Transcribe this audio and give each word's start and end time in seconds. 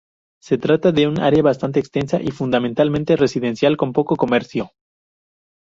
Se 0.41 0.57
trata 0.57 0.91
de 0.91 1.07
un 1.07 1.19
área 1.19 1.43
bastante 1.43 1.79
extensa 1.79 2.19
y 2.19 2.31
fundamentalmente 2.31 3.15
residencial 3.15 3.77
con 3.77 3.93
poco 3.93 4.15
comercio. 4.15 4.71